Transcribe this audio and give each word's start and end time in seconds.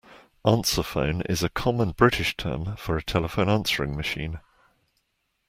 Answerphone 0.43 1.21
is 1.29 1.43
a 1.43 1.49
common 1.49 1.91
British 1.91 2.35
term 2.35 2.75
for 2.75 2.97
a 2.97 3.03
telephone 3.03 3.49
answering 3.49 3.95
machine 3.95 4.39